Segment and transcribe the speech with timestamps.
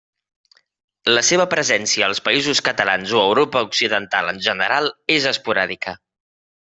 [1.17, 4.89] La seva presència als Països Catalans o Europa Occidental en general,
[5.19, 5.95] és esporàdica.